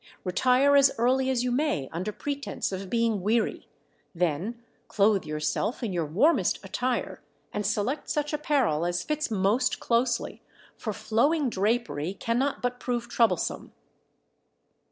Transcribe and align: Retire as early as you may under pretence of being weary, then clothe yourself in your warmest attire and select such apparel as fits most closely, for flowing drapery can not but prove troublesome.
Retire 0.23 0.75
as 0.75 0.89
early 0.97 1.29
as 1.29 1.43
you 1.43 1.51
may 1.51 1.87
under 1.93 2.11
pretence 2.11 2.71
of 2.71 2.89
being 2.89 3.21
weary, 3.21 3.67
then 4.15 4.59
clothe 4.87 5.25
yourself 5.27 5.83
in 5.83 5.93
your 5.93 6.07
warmest 6.07 6.57
attire 6.65 7.21
and 7.53 7.63
select 7.67 8.09
such 8.09 8.33
apparel 8.33 8.83
as 8.83 9.03
fits 9.03 9.29
most 9.29 9.79
closely, 9.79 10.41
for 10.75 10.91
flowing 10.91 11.51
drapery 11.51 12.15
can 12.15 12.39
not 12.39 12.63
but 12.63 12.79
prove 12.79 13.09
troublesome. 13.09 13.73